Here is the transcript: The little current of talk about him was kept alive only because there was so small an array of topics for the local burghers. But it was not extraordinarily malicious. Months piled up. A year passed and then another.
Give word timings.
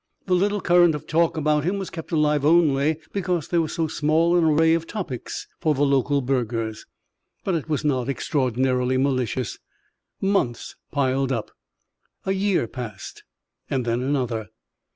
The 0.25 0.33
little 0.33 0.61
current 0.61 0.95
of 0.95 1.05
talk 1.05 1.37
about 1.37 1.63
him 1.63 1.77
was 1.77 1.91
kept 1.91 2.11
alive 2.11 2.43
only 2.43 2.97
because 3.13 3.47
there 3.49 3.61
was 3.61 3.73
so 3.73 3.87
small 3.87 4.35
an 4.35 4.43
array 4.43 4.73
of 4.73 4.87
topics 4.87 5.47
for 5.59 5.75
the 5.75 5.83
local 5.83 6.21
burghers. 6.21 6.87
But 7.43 7.53
it 7.53 7.69
was 7.69 7.85
not 7.85 8.09
extraordinarily 8.09 8.97
malicious. 8.97 9.59
Months 10.19 10.75
piled 10.89 11.31
up. 11.31 11.51
A 12.25 12.31
year 12.31 12.67
passed 12.67 13.23
and 13.69 13.85
then 13.85 14.01
another. 14.01 14.47